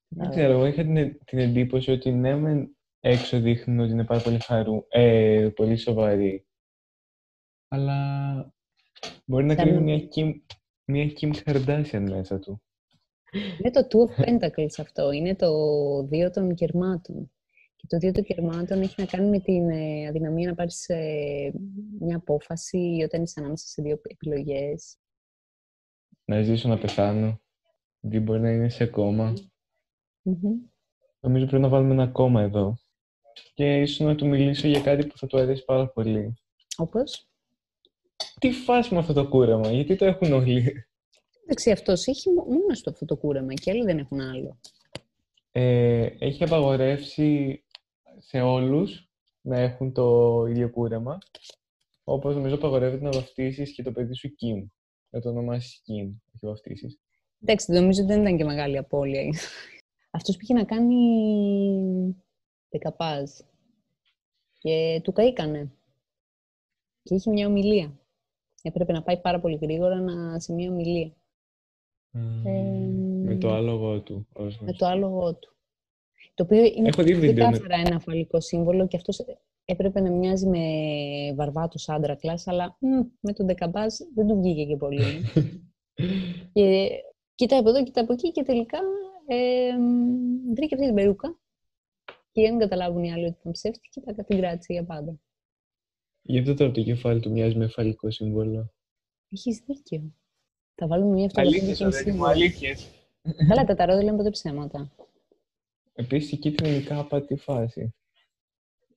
Δεν 0.09 0.29
ξέρω, 0.29 0.51
εγώ 0.51 0.65
είχα 0.65 0.83
την, 0.83 1.19
την 1.25 1.39
εντύπωση 1.39 1.91
ότι 1.91 2.11
ναι, 2.11 2.35
μεν 2.35 2.77
έξω 2.99 3.39
δείχνουν 3.39 3.79
ότι 3.79 3.91
είναι 3.91 4.05
πάρα 4.05 4.21
πολύ, 4.21 4.39
χαρού, 4.39 4.85
ε, 4.89 5.49
πολύ 5.55 5.77
σοβαρή. 5.77 6.47
Αλλά 7.67 7.97
μπορεί 9.25 9.45
να 9.45 9.55
κρύβει 9.55 9.79
μια 9.79 10.07
Kim, 10.15 10.31
μια 10.85 11.11
Kim 11.19 11.31
Kardashian 11.43 12.05
μέσα 12.09 12.39
του. 12.39 12.61
Είναι 13.31 13.71
το 13.71 13.87
Two 13.89 14.09
of 14.09 14.25
Pentacles 14.25 14.73
αυτό. 14.77 15.11
Είναι 15.11 15.35
το 15.35 15.51
δύο 16.03 16.29
των 16.29 16.55
κερμάτων. 16.55 17.31
Και 17.87 17.95
το 17.95 17.97
δύο 17.97 18.11
των 18.11 18.23
κερμάτων 18.23 18.81
έχει 18.81 18.95
να 18.97 19.05
κάνει 19.05 19.29
με 19.29 19.39
την 19.39 19.69
ε, 19.69 20.07
αδυναμία 20.07 20.47
να 20.49 20.55
πάρεις 20.55 20.89
ε, 20.89 21.51
μια 21.99 22.15
απόφαση 22.15 23.01
όταν 23.05 23.23
είσαι 23.23 23.39
ανάμεσα 23.39 23.67
σε 23.67 23.81
δύο 23.81 24.01
επιλογές. 24.03 24.97
Να 26.25 26.41
ζήσω, 26.41 26.67
να 26.67 26.77
πεθάνω. 26.77 27.41
Δεν 27.99 28.21
μπορεί 28.21 28.39
να 28.39 28.51
είναι 28.51 28.69
σε 28.69 28.85
κόμμα. 28.85 29.33
Νομίζω 31.19 31.45
πρέπει 31.45 31.61
να 31.61 31.69
βάλουμε 31.69 31.93
ένα 31.93 32.07
κόμμα 32.07 32.41
εδώ. 32.41 32.77
Και 33.53 33.81
ίσως 33.81 33.99
να 33.99 34.15
του 34.15 34.27
μιλήσω 34.27 34.67
για 34.67 34.81
κάτι 34.81 35.07
που 35.07 35.17
θα 35.17 35.27
του 35.27 35.37
αρέσει 35.37 35.65
πάρα 35.65 35.87
πολύ. 35.87 36.33
Όπως; 36.77 37.29
Τι 38.39 38.51
φάση 38.51 38.93
με 38.93 38.99
αυτό 38.99 39.13
το 39.13 39.27
κούρεμα, 39.27 39.71
γιατί 39.71 39.95
το 39.95 40.05
έχουν 40.05 40.33
όλοι. 40.33 40.85
Εντάξει, 41.43 41.71
αυτός 41.71 42.07
έχει 42.07 42.29
μόνος 42.29 42.77
στο 42.77 42.89
αυτό 42.89 43.05
το 43.05 43.15
κούρεμα 43.15 43.53
και 43.53 43.71
άλλοι 43.71 43.83
δεν 43.83 43.97
έχουν 43.97 44.21
άλλο. 44.21 44.59
Ε, 45.51 46.09
έχει 46.19 46.43
απαγορεύσει 46.43 47.61
σε 48.17 48.41
όλους 48.41 49.09
να 49.41 49.59
έχουν 49.59 49.93
το 49.93 50.45
ίδιο 50.49 50.69
κούρεμα. 50.69 51.17
Όπως 52.03 52.35
νομίζω 52.35 52.55
απαγορεύεται 52.55 53.03
να 53.03 53.11
βαφτίσεις 53.11 53.73
και 53.73 53.83
το 53.83 53.91
παιδί 53.91 54.15
σου 54.15 54.29
Kim. 54.29 54.67
Να 55.09 55.21
το 55.21 55.29
ονομάσεις 55.29 55.83
Kim, 55.85 56.15
όχι 56.33 56.45
βαφτίσεις. 56.45 56.99
Εντάξει, 57.41 57.71
νομίζω 57.71 58.03
ότι 58.03 58.11
δεν 58.11 58.21
ήταν 58.21 58.37
και 58.37 58.43
μεγάλη 58.43 58.77
απώλεια. 58.77 59.21
Αυτός 60.11 60.37
πήγε 60.37 60.53
να 60.53 60.65
κάνει 60.65 60.95
δεκαπάζ 62.69 63.29
και 64.59 65.01
του 65.03 65.11
καήκανε. 65.11 65.71
Και 67.03 67.15
είχε 67.15 67.31
μια 67.31 67.47
ομιλία. 67.47 67.99
Έπρεπε 68.61 68.91
να 68.91 69.03
πάει 69.03 69.21
πάρα 69.21 69.39
πολύ 69.39 69.57
γρήγορα 69.61 69.99
να, 69.99 70.39
σε 70.39 70.53
μια 70.53 70.71
ομιλία. 70.71 71.15
Ε, 72.43 72.49
με 73.23 73.35
το 73.35 73.49
άλογο 73.49 74.01
του. 74.01 74.27
Με 74.59 74.73
το 74.73 74.85
άλογο 74.85 75.35
του. 75.35 75.56
Το 76.37 76.43
οποίο 76.43 76.63
είναι 76.63 76.89
πολύ 76.89 77.33
κάθαρα 77.33 77.75
ένα 77.85 77.99
φαλικό 77.99 78.39
σύμβολο 78.41 78.87
και 78.87 78.97
αυτός 78.97 79.25
έπρεπε 79.65 79.99
να 79.99 80.11
μοιάζει 80.11 80.47
με 80.47 80.63
βαρβάτος 81.35 81.89
άντρα 81.89 82.15
κλάς, 82.15 82.47
αλλά 82.47 82.77
μ, 82.79 82.87
με 83.19 83.33
τον 83.33 83.45
δεκαμπάζ 83.45 83.93
δεν 84.15 84.27
του 84.27 84.39
βγήκε 84.41 84.65
και 84.65 84.77
πολύ. 84.77 85.01
και 86.53 86.89
κοίτα 87.35 87.57
από 87.57 87.69
εδώ, 87.69 87.83
κοίτα 87.83 88.01
από 88.01 88.13
εκεί 88.13 88.31
και 88.31 88.43
τελικά 88.43 88.79
ε, 89.27 89.71
βρήκε 90.53 90.75
αυτή 90.75 90.85
την 90.85 90.95
περούκα 90.95 91.39
και 92.31 92.47
αν 92.47 92.57
καταλάβουν 92.57 93.03
οι 93.03 93.11
άλλοι 93.11 93.25
ότι 93.25 93.37
ήταν 93.39 93.51
ψεύτικη, 93.51 94.01
και 94.01 94.23
την 94.23 94.37
κράτησε 94.37 94.73
για 94.73 94.85
πάντα. 94.85 95.19
Γι' 96.21 96.39
αυτό 96.39 96.53
τώρα 96.53 96.71
το 96.71 96.81
κεφάλι 96.81 97.19
του 97.19 97.31
μοιάζει 97.31 97.55
με 97.55 97.67
φαλικό 97.67 98.11
σύμβολο; 98.11 98.73
Έχεις 99.29 99.63
δίκιο. 99.65 100.13
Θα 100.75 100.87
βάλουμε 100.87 101.13
μια 101.13 101.25
αυτοκίνητη 101.25 101.93
σύμβολο. 101.93 102.29
Αλήθειες. 102.29 102.87
Καλά, 103.47 103.63
τα 103.63 103.75
ταρό 103.75 103.95
δεν 103.95 104.03
λένε 104.03 104.17
ποτέ 104.17 104.29
ψέματα. 104.29 104.91
Επίσης, 105.99 106.31
η 106.31 106.37
κίτρινη 106.37 106.85
από 106.89 107.21
τη 107.21 107.35
φάση. 107.35 107.95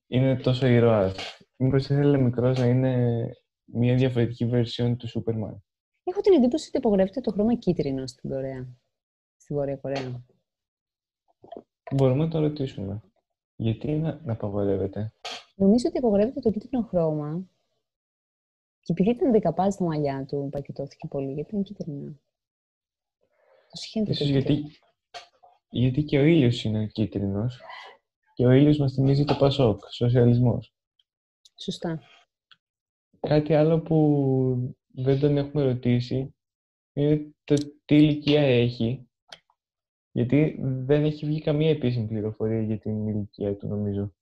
Είναι 0.07 0.35
τόσο 0.35 0.67
ηρωάς. 0.67 1.15
Μήπως 1.55 1.83
ήθελε 1.83 2.17
μικρός 2.17 2.57
να 2.59 2.65
είναι 2.65 3.23
μια 3.63 3.95
διαφορετική 3.95 4.49
version 4.53 4.95
του 4.97 5.07
Σούπερμαν. 5.07 5.63
Έχω 6.03 6.21
την 6.21 6.33
εντύπωση 6.33 6.67
ότι 6.67 6.77
απογορεύεται 6.77 7.21
το 7.21 7.31
χρώμα 7.31 7.55
κίτρινο 7.55 8.07
στην 8.07 8.29
Κορέα. 8.29 8.67
Στην 9.37 9.55
Βόρεια 9.55 9.75
Κορέα. 9.75 10.25
Μπορούμε 11.95 12.23
να 12.23 12.29
το 12.29 12.39
ρωτήσουμε. 12.39 13.01
Γιατί 13.55 13.91
να, 13.91 14.19
να 14.23 14.33
απαγορεύεται. 14.33 15.13
Νομίζω 15.55 15.87
ότι 15.87 15.97
απαγορεύεται 15.97 16.39
το 16.39 16.51
κίτρινο 16.51 16.83
χρώμα. 16.83 17.49
Και 18.81 18.91
επειδή 18.91 19.09
ήταν 19.09 19.31
δεκαπάζ 19.31 19.73
στα 19.73 19.83
μαλλιά 19.83 20.25
του, 20.25 20.49
πακετώθηκε 20.51 21.07
πολύ, 21.07 21.33
γιατί 21.33 21.49
ήταν 21.49 21.63
κίτρινα. 21.63 22.19
Ίσως 24.05 24.29
γιατί, 24.29 24.63
γιατί 25.71 26.03
και 26.03 26.19
ο 26.19 26.23
ήλιος 26.23 26.63
είναι 26.63 26.87
κίτρινος 26.87 27.61
και 28.33 28.45
ο 28.45 28.51
ήλιος 28.51 28.77
μας 28.77 28.93
θυμίζει 28.93 29.23
το 29.23 29.35
Πασόκ, 29.39 29.81
σοσιαλισμός. 29.91 30.73
Σωστά. 31.55 32.01
Κάτι 33.19 33.53
άλλο 33.53 33.81
που 33.81 34.75
δεν 34.87 35.19
τον 35.19 35.37
έχουμε 35.37 35.63
ρωτήσει 35.63 36.35
είναι 36.93 37.33
το 37.43 37.55
τι 37.85 37.95
ηλικία 37.95 38.41
έχει 38.41 39.05
γιατί 40.11 40.59
δεν 40.61 41.03
έχει 41.03 41.25
βγει 41.25 41.41
καμία 41.41 41.69
επίσημη 41.69 42.07
πληροφορία 42.07 42.61
για 42.61 42.79
την 42.79 43.07
ηλικία 43.07 43.55
του, 43.55 43.67
νομίζω. 43.67 44.13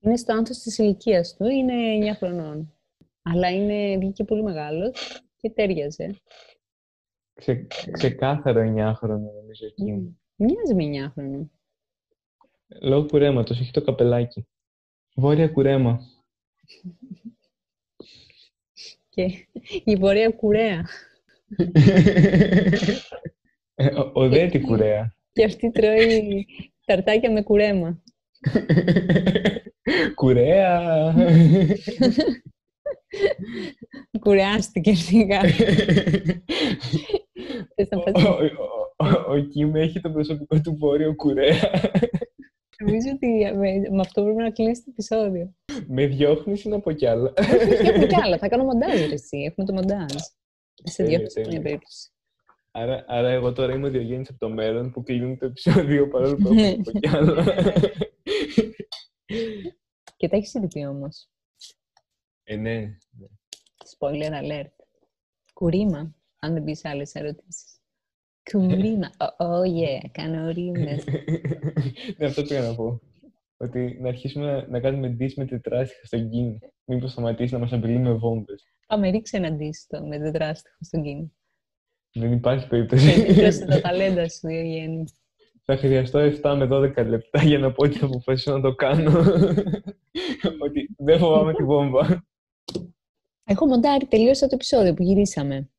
Είναι 0.00 0.16
στο 0.16 0.32
άνθος 0.32 0.58
της 0.58 0.78
ηλικίας 0.78 1.34
του, 1.36 1.44
είναι 1.44 1.74
9 2.12 2.16
χρονών. 2.16 2.74
Αλλά 3.22 3.50
είναι, 3.50 3.98
βγήκε 3.98 4.24
πολύ 4.24 4.42
μεγάλος 4.42 5.22
και 5.36 5.50
τέριαζε. 5.50 6.20
Ξε, 7.34 7.66
ξεκάθαρο 7.90 8.60
9 8.60 8.92
χρονών, 8.94 9.34
νομίζω, 9.34 9.66
εκεί. 9.66 10.14
Mm. 10.14 10.25
Μοιάζει 10.36 10.74
με 10.74 11.08
9 11.08 11.10
χρονών. 11.12 11.50
Λόγω 12.80 13.06
κουρέματος, 13.06 13.60
έχει 13.60 13.70
το 13.70 13.82
καπελάκι. 13.82 14.46
Βόρεια 15.14 15.48
κουρέμα. 15.48 16.00
και 19.08 19.46
η 19.84 19.96
βόρεια 19.96 20.30
κουρέα. 20.30 20.88
Ε, 23.74 23.94
ο, 23.94 24.10
ο 24.14 24.28
Δέτη 24.28 24.60
κουρέα. 24.60 25.16
Και 25.32 25.44
αυτή 25.44 25.70
τρώει 25.70 26.46
ταρτάκια 26.84 27.32
με 27.32 27.42
κουρέμα. 27.42 28.02
Κουρέα! 30.14 31.14
Κουρεάστηκε 34.20 34.94
σιγά. 34.94 35.40
Ο 39.26 39.38
Κιμ 39.38 39.74
έχει 39.74 40.00
το 40.00 40.10
προσωπικό 40.10 40.60
του 40.60 40.76
βόρειο 40.76 41.14
κουρέα. 41.14 41.70
Νομίζω 42.78 43.10
ότι 43.14 43.52
με 43.90 44.00
αυτό 44.00 44.22
πρέπει 44.22 44.42
να 44.42 44.50
κλείσει 44.50 44.82
το 44.82 44.90
επεισόδιο. 44.90 45.54
Με 45.86 46.06
διώχνεις 46.06 46.64
ή 46.64 46.68
να 46.68 46.80
πω 46.80 46.92
κι 46.92 47.06
άλλα. 47.06 47.32
Έχω 47.36 48.06
κι 48.06 48.20
άλλα. 48.22 48.38
Θα 48.38 48.48
κάνω 48.48 48.64
μοντάζ, 48.64 49.12
εσύ. 49.12 49.38
Έχουμε 49.38 49.66
το 49.66 49.72
μοντάζ. 49.72 50.22
Σε 50.82 51.04
διώχνεις 51.04 51.32
σε 51.32 51.40
μια 51.40 51.62
περίπτωση. 51.62 52.10
Άρα, 52.70 53.04
άρα 53.08 53.28
εγώ 53.28 53.52
τώρα 53.52 53.74
είμαι 53.74 53.86
ο 53.86 53.90
Διογέννης 53.90 54.28
από 54.28 54.38
το 54.38 54.48
μέλλον 54.48 54.90
που 54.90 55.02
κλείνει 55.02 55.36
το 55.36 55.46
επεισόδιο 55.46 56.08
παρόλο 56.08 56.36
που 56.36 56.52
έχω 56.52 56.82
πω 56.82 56.90
κι 56.90 57.08
άλλα. 57.08 57.44
Και 60.16 60.28
τα 60.28 60.36
έχεις 60.36 60.54
ήδη 60.54 60.66
πει 60.66 60.84
όμως. 60.84 61.28
Ε, 62.42 62.56
ναι. 62.56 62.96
Spoiler 63.98 64.30
alert. 64.42 64.70
Κουρίμα, 65.52 66.14
αν 66.38 66.52
δεν 66.52 66.64
πεις 66.64 66.84
άλλες 66.84 67.14
ερωτήσεις. 67.14 67.80
Κουρίμα. 68.52 69.10
Oh, 69.18 69.64
yeah, 69.64 70.08
κάνω 70.12 70.50
ρήμες. 70.50 71.04
ναι, 72.16 72.26
αυτό 72.26 72.42
πήγα 72.42 72.60
να 72.60 72.74
πω. 72.74 73.00
Ότι 73.56 73.98
να 74.00 74.08
αρχίσουμε 74.08 74.66
να 74.70 74.80
κάνουμε 74.80 75.08
ντύς 75.08 75.34
με 75.34 75.44
τετράστιχα 75.44 76.06
στον 76.06 76.30
κίνη. 76.30 76.58
Μήπως 76.84 77.12
σταματήσει 77.12 77.52
να 77.52 77.58
μας 77.58 77.72
απειλεί 77.72 77.98
με 77.98 78.12
βόμβες. 78.12 78.64
Πάμε 78.86 79.10
ρίξε 79.10 79.36
ένα 79.36 79.52
ντύς 79.52 79.86
με 80.08 80.18
τετράστιχο 80.18 80.76
στον 80.80 81.02
κίνη. 81.02 81.32
Δεν 82.12 82.32
υπάρχει 82.32 82.68
περίπτωση. 82.68 83.32
Δεν 83.32 83.66
τα 83.66 83.80
ταλέντα 83.80 84.28
σου, 84.28 84.46
Διογέννη. 84.46 85.04
Θα 85.64 85.76
χρειαστώ 85.76 86.18
7 86.18 86.54
με 86.56 86.68
12 86.70 87.06
λεπτά 87.06 87.42
για 87.42 87.58
να 87.58 87.72
πω 87.72 87.84
ότι 87.84 87.98
θα 87.98 88.06
αποφασίσω 88.06 88.52
να 88.52 88.60
το 88.60 88.74
κάνω. 88.74 89.10
ότι 90.66 90.94
δεν 90.96 91.18
φοβάμαι 91.18 91.54
τη 91.54 91.62
βόμβα. 91.62 92.26
Έχω 93.44 93.66
μοντάρει, 93.66 94.06
τελείωσα 94.06 94.46
το 94.46 94.54
επεισόδιο 94.54 94.94
που 94.94 95.02
γυρίσαμε. 95.02 95.70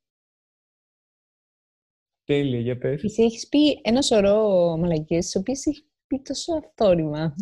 Τέλεια, 2.27 2.60
για 2.60 2.77
πες. 2.77 3.03
Εσύ 3.03 3.24
έχεις 3.24 3.48
πει 3.48 3.79
ένα 3.84 4.01
σωρό 4.01 4.77
μαλακίες, 4.77 5.25
τις 5.25 5.36
οποίες 5.36 5.65
έχει 5.65 5.86
πει 6.07 6.22
τόσο 6.22 6.53
αυτόρυμα. 6.53 7.36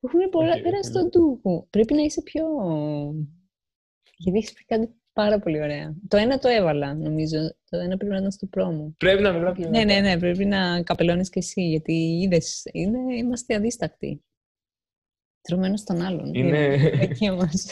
Έχουν 0.00 0.30
πολλά 0.30 0.54
okay, 0.56 0.62
πέρα 0.62 0.82
στον 0.82 1.10
τούχο. 1.10 1.66
Πρέπει 1.70 1.94
να 1.94 2.02
είσαι 2.02 2.22
πιο... 2.22 2.44
Γιατί 4.16 4.38
έχεις 4.38 4.52
πει 4.52 4.64
κάτι 4.64 4.94
πάρα 5.12 5.38
πολύ 5.38 5.62
ωραία. 5.62 5.96
Το 6.08 6.16
ένα 6.16 6.38
το 6.38 6.48
έβαλα, 6.48 6.94
νομίζω. 6.94 7.38
Το 7.70 7.78
ένα 7.78 7.96
πρέπει 7.96 8.12
να 8.12 8.18
ήταν 8.18 8.30
στο 8.30 8.46
πρόμο. 8.46 8.94
Πρέπει 8.98 9.22
να 9.22 9.32
μιλάω 9.32 9.54
Ναι, 9.70 9.84
ναι, 9.84 10.00
ναι. 10.00 10.18
Πρέπει 10.18 10.44
να 10.44 10.82
καπελώνεις 10.82 11.30
και 11.30 11.38
εσύ, 11.38 11.68
γιατί 11.68 11.92
είδες, 11.92 12.62
είναι, 12.72 13.16
είμαστε 13.16 13.54
αδίστακτοι. 13.54 14.24
Τρωμένο 15.40 15.76
στον 15.76 16.00
άλλον. 16.00 16.34
Είναι... 16.34 16.64
Εκεί 17.00 17.30
μας. 17.30 17.66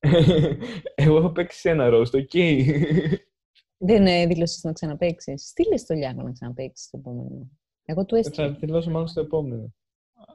Εγώ 0.94 1.16
έχω 1.16 1.30
παίξει 1.30 1.58
σε 1.60 1.70
ένα 1.70 1.88
ρόστο, 1.88 2.18
εκεί. 2.18 2.66
Δεν 3.78 4.06
ε, 4.06 4.26
δήλωσες 4.26 4.62
να 4.62 4.72
ξαναπαίξεις. 4.72 5.48
Στείλε 5.48 5.74
το 5.86 5.94
Λιάκο 5.94 6.22
να 6.22 6.32
ξαναπαίξεις 6.32 6.90
το 6.90 6.98
επόμενο; 6.98 7.50
Εγώ 7.84 8.04
του 8.04 8.14
έστειλα. 8.14 8.46
Θα 8.46 8.58
δηλώσω 8.58 8.90
μάλλον 8.90 9.08
στο 9.08 9.20
επόμενο. 9.20 9.74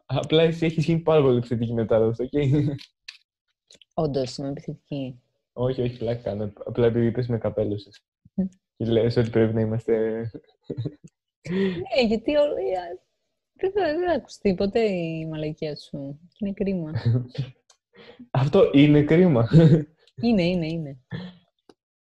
Απλά 0.06 0.42
εσύ 0.42 0.66
έχεις 0.66 0.86
γίνει 0.86 1.00
πάρα 1.00 1.22
πολύ 1.22 1.38
επιθετική 1.38 1.74
μετά 1.74 1.98
ρόστο, 1.98 2.24
εκεί. 2.24 2.76
Όντως, 3.94 4.38
είμαι 4.38 4.50
επιθετική. 4.50 5.22
Όχι, 5.54 5.82
όχι, 5.82 5.98
πλάκα 5.98 6.22
κάνω. 6.22 6.54
Απλά 6.66 6.86
επειδή 6.86 7.06
είπες 7.06 7.28
με 7.28 7.38
καπέλωσες. 7.38 8.06
και 8.78 8.86
λες 8.86 9.18
ότι 9.18 9.30
πρέπει 9.30 9.54
να 9.54 9.62
είμαστε... 9.62 10.20
ναι, 11.50 12.08
γιατί 12.08 12.36
όλοι... 12.36 12.62
Δεν 13.56 13.72
θα, 13.72 13.82
δεν 13.82 14.10
ακουστεί 14.10 14.56
ποτέ 14.56 14.80
η 14.80 15.26
μαλακία 15.26 15.76
σου. 15.76 16.20
Είναι 16.40 16.54
κρίμα. 16.54 16.92
Αυτό 18.32 18.70
είναι 18.74 19.04
κρίμα. 19.04 19.50
είναι, 20.22 20.44
είναι, 20.44 20.68
είναι. 20.68 21.00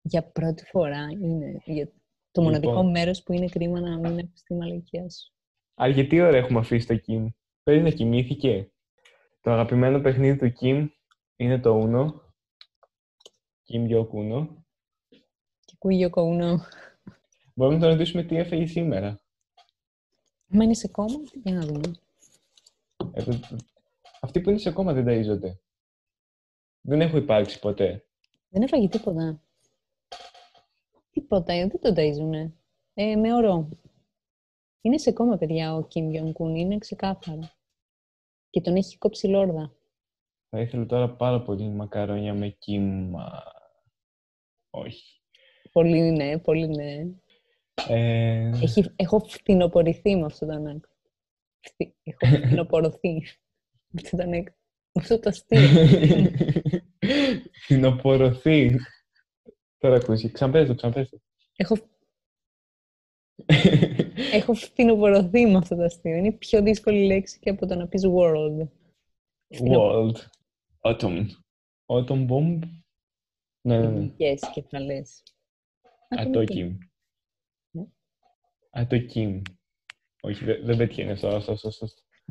Για 0.01 0.23
πρώτη 0.23 0.65
φορά 0.65 1.07
είναι. 1.11 1.61
Για 1.65 1.91
το 2.31 2.41
μοναδικό 2.41 2.71
λοιπόν. 2.71 2.89
μέρος 2.89 3.23
που 3.23 3.33
είναι 3.33 3.47
κρίμα 3.47 3.79
να 3.79 3.97
μην 3.97 4.19
ακουστεί 4.19 4.53
η 4.53 4.57
μαλακία 4.57 5.09
σου. 5.09 5.33
Α, 5.83 5.87
γιατί 5.87 6.21
ώρα 6.21 6.37
έχουμε 6.37 6.59
αφήσει 6.59 6.87
το 6.87 6.95
Κιμ. 6.95 7.27
Πρέπει 7.63 7.81
να 7.81 7.89
κοιμήθηκε. 7.89 8.71
Το 9.41 9.51
αγαπημένο 9.51 9.99
παιχνίδι 9.99 10.37
του 10.37 10.51
Κιμ 10.51 10.87
είναι 11.35 11.59
το 11.59 11.83
Uno 11.83 12.31
Kim 13.71 13.89
Jong-un. 13.89 14.47
Κούγιο 15.77 16.09
Κοούνο. 16.09 16.59
Μπορούμε 17.53 17.77
να 17.77 17.87
ρωτήσουμε 17.87 18.23
τι 18.23 18.37
έφεγε 18.37 18.65
σήμερα. 18.65 19.21
Μα 20.47 20.63
είναι 20.63 20.73
σε 20.73 20.87
κόμμα, 20.87 21.19
για 21.43 21.53
να 21.53 21.61
δούμε. 21.65 21.91
Ε, 23.11 23.23
αυτοί 24.21 24.41
που 24.41 24.49
είναι 24.49 24.59
σε 24.59 24.71
κόμμα 24.71 24.93
δεν 24.93 25.05
ταΐζονται. 25.07 25.57
Δεν 26.81 27.01
έχω 27.01 27.17
υπάρξει 27.17 27.59
ποτέ. 27.59 28.05
Δεν 28.49 28.61
έφαγε 28.61 28.87
τίποτα. 28.87 29.41
Τίποτα, 31.11 31.53
δεν 31.53 31.79
το 31.79 31.93
ταΐζουνε. 31.95 32.51
Ε, 32.93 33.15
με 33.15 33.33
ορό. 33.33 33.69
Είναι 34.81 34.97
σε 34.97 35.11
κόμμα, 35.11 35.37
παιδιά, 35.37 35.75
ο 35.75 35.87
Κιμ 35.87 36.09
Γιονκούν. 36.09 36.55
Είναι 36.55 36.77
ξεκάθαρο. 36.77 37.49
Και 38.49 38.61
τον 38.61 38.75
έχει 38.75 38.97
κόψει 38.97 39.27
λόρδα. 39.27 39.75
Θα 40.49 40.59
ήθελα 40.59 40.85
τώρα 40.85 41.15
πάρα 41.15 41.41
πολύ 41.41 41.69
μακαρόνια 41.69 42.33
με 42.33 42.49
κύμα. 42.49 43.43
Όχι. 44.69 45.21
Πολύ 45.71 46.01
ναι, 46.01 46.39
πολύ 46.39 46.67
ναι. 46.67 47.05
Ε... 47.87 48.49
Έχει, 48.61 48.93
έχω 48.95 49.19
φθινοπορηθεί 49.19 50.15
με 50.15 50.25
αυτό 50.25 50.45
το 50.45 50.51
ανάγκη. 50.51 50.81
Έχω 52.03 52.37
φθινοπορωθεί 52.37 53.13
με 53.87 54.01
αυτό 54.03 54.17
το 54.17 54.23
ανάγκη. 54.23 54.53
Με 54.91 55.01
αυτό 55.01 55.19
το 55.19 55.29
αστείο. 55.29 55.61
Φθινοπορωθεί. 57.63 58.79
Τώρα 59.81 59.95
ακούσει. 59.95 60.31
Ξαναπες 60.31 60.67
το, 60.67 60.75
ξαναπες 60.75 61.09
το. 61.09 61.21
Έχω 61.55 61.77
Έχω 64.33 64.53
φθινοπορωθεί 64.53 65.45
με 65.45 65.57
αυτό 65.57 65.75
το 65.75 65.83
αστείο. 65.83 66.15
Είναι 66.15 66.27
η 66.27 66.31
πιο 66.31 66.61
δύσκολη 66.61 67.05
λέξη 67.05 67.39
και 67.39 67.49
από 67.49 67.65
το 67.67 67.75
να 67.75 67.87
πεις 67.87 68.03
world. 68.05 68.67
World. 69.49 70.15
Autumn. 70.81 71.25
Autumn 71.85 72.27
bomb. 72.27 72.59
Ναι, 73.61 73.79
ναι, 73.79 73.87
ναι. 73.87 74.11
Yes, 74.19 74.37
κεφαλές. 74.53 75.23
Ατόκιμ. 76.09 76.77
Ατόκιμ. 78.69 79.41
Όχι, 80.21 80.45
δεν 80.45 80.77
πετυχαίνεις 80.77 81.23
αυτό. 81.23 81.27
αυτό, 81.53 81.67
αυτό. 81.67 81.87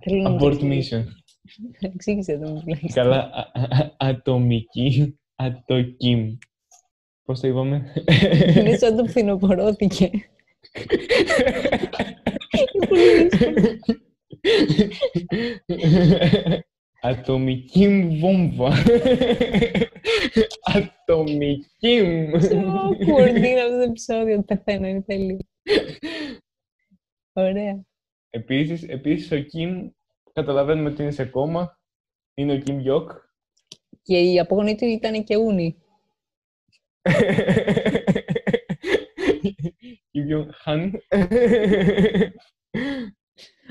Abort 0.06 0.60
mission. 0.60 1.04
Εξήγησε 1.94 2.38
το 2.38 2.50
μου 2.50 2.62
Καλά, 2.92 3.50
ατομική, 3.96 5.18
ατοκίμ. 5.34 6.36
Πώς 7.24 7.40
το 7.40 7.48
είπαμε; 7.48 7.92
Είναι 8.56 8.76
σαν 8.76 8.96
το 8.96 9.04
φθινοπορώθηκε. 9.04 10.10
Ατομική 17.00 17.88
μου 17.88 18.18
βόμβα. 18.18 18.72
Ατομική 20.62 22.02
μου. 22.02 22.30
Κουρδίνα 23.06 23.62
αυτό 23.62 23.76
το 23.76 23.82
επεισόδιο. 23.88 24.42
Πεθαίνω, 24.42 24.86
είναι 24.86 25.02
τέλειο. 25.02 25.38
Ωραία. 27.32 27.84
Επίσης, 28.30 28.82
επίσης 28.82 29.32
ο 29.32 29.38
Κιμ, 29.38 29.90
καταλαβαίνουμε 30.32 30.90
ότι 30.90 31.02
είναι 31.02 31.10
σε 31.10 31.24
κόμμα. 31.24 31.78
Είναι 32.34 32.52
ο 32.52 32.58
Κιμ 32.58 32.78
Γιόκ. 32.78 33.10
Και 34.02 34.18
η 34.18 34.38
απογονή 34.38 34.74
του 34.74 34.84
ήταν 34.84 35.24
και 35.24 35.36
ούνη. 35.36 35.76
Χαν. 40.52 40.92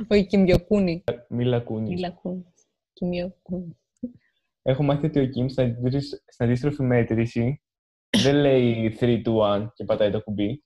Όχι, 0.07 0.25
Κιμιοκούνι. 0.25 1.03
Μιλακούνι. 1.29 1.89
Μιλακούνι. 1.89 2.53
Κιμιοκούνι. 2.93 3.79
Έχω 4.61 4.83
μάθει 4.83 5.05
ότι 5.05 5.19
ο 5.19 5.25
Κιμ 5.25 5.47
στην 5.47 5.75
αντίστροφη 6.37 6.83
μέτρηση 6.83 7.61
δεν 8.17 8.35
λέει 8.35 8.97
3, 8.99 9.23
2, 9.25 9.63
1 9.63 9.67
και 9.73 9.83
πατάει 9.83 10.11
το 10.11 10.21
κουμπί. 10.21 10.63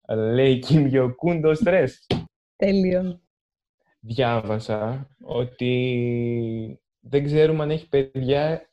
Αλλά 0.00 0.32
λέει 0.32 0.58
Κιμιοκούν 0.58 1.40
το 1.40 1.54
στρες. 1.54 2.06
Τέλειο. 2.56 3.22
Διάβασα 4.00 5.08
ότι 5.20 6.82
δεν 7.00 7.24
ξέρουμε 7.24 7.62
αν 7.62 7.70
έχει 7.70 7.88
παιδιά 7.88 8.70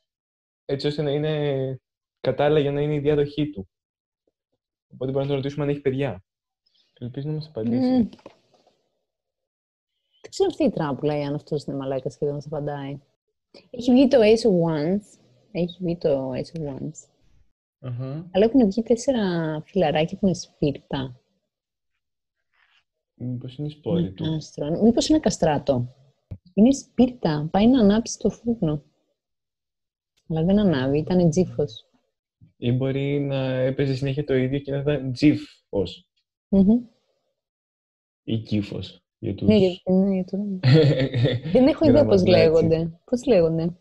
έτσι 0.64 0.86
ώστε 0.86 1.02
να 1.02 1.10
είναι 1.10 1.80
κατάλληλα 2.20 2.60
για 2.60 2.72
να 2.72 2.80
είναι 2.80 2.94
η 2.94 2.98
διάδοχή 2.98 3.50
του. 3.50 3.68
Οπότε 4.92 5.10
μπορούμε 5.10 5.20
να 5.20 5.26
τον 5.26 5.36
ρωτήσουμε 5.36 5.64
αν 5.64 5.70
έχει 5.70 5.80
παιδιά. 5.80 6.24
Ελπίζω 6.98 7.28
να 7.28 7.34
μας 7.34 7.46
απαντήσει. 7.46 8.08
Mm. 8.12 8.16
Δεν 10.20 10.30
ξέρω 10.30 10.48
αυτή 10.50 10.64
η 10.64 10.70
τράπουλα 10.70 11.18
ή 11.18 11.22
αν 11.22 11.34
αυτός 11.34 11.64
είναι 11.64 11.76
μαλάκας 11.76 12.16
και 12.16 12.24
δεν 12.24 12.34
μας 12.34 12.46
απαντάει. 12.46 13.00
Έχει 13.70 13.92
βγει 13.92 14.08
το 14.08 14.18
Ace 14.20 14.50
of 14.50 14.68
Wands. 14.68 15.18
Έχει 15.52 15.76
βγει 15.80 15.96
το 15.96 16.30
Ace 16.30 16.58
of 16.58 16.60
Wands. 16.60 17.08
Uh-huh. 17.82 18.24
Αλλά 18.30 18.44
έχουν 18.44 18.66
βγει 18.66 18.82
τέσσερα 18.82 19.22
φιλαράκια 19.66 20.18
που 20.18 20.26
είναι 20.26 20.34
σπίρτα. 20.34 21.20
Μήπως 23.14 23.56
είναι 23.56 23.68
σπόρι 23.68 24.12
του. 24.12 24.24
Μήπως 24.82 25.08
είναι 25.08 25.20
καστράτο. 25.20 25.94
Είναι 26.54 26.72
σπίρτα. 26.72 27.48
Πάει 27.50 27.68
να 27.68 27.80
ανάψει 27.80 28.18
το 28.18 28.30
φούρνο. 28.30 28.82
Αλλά 30.28 30.44
δεν 30.44 30.58
ανάβει, 30.58 30.98
ήταν 30.98 31.30
τζίφος. 31.30 31.89
Ή 32.62 32.72
μπορεί 32.72 33.20
να 33.20 33.36
έπαιζε 33.50 33.94
συνέχεια 33.94 34.24
το 34.24 34.34
ίδιο 34.34 34.58
και 34.58 34.70
να 34.70 34.78
ήταν 34.78 35.12
τζίφο. 35.12 35.82
Mm-hmm. 36.48 36.80
Ή 38.22 38.38
κύφο. 38.38 38.78
Για 39.18 39.34
τους... 39.34 39.48
Ναι, 39.48 39.54
ναι, 39.94 40.14
για 40.14 40.24
Δεν 41.52 41.66
έχω 41.66 41.88
ιδέα 41.88 42.04
πώς 42.04 42.26
λέγονται. 42.26 43.00
Πώς 43.04 43.26
λέγονται; 43.26 43.76